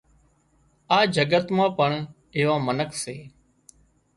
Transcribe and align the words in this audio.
آ 0.97 0.99
جڳت 1.15 1.45
مان 1.55 1.69
پڻ 1.77 1.91
ايوان 2.35 2.59
منک 2.65 2.91
سي 3.03 3.15